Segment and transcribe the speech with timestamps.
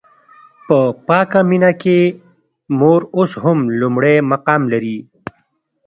[0.67, 0.77] په
[1.07, 1.99] پاکه مینه کې
[2.79, 4.97] مور اوس هم لومړی مقام لري.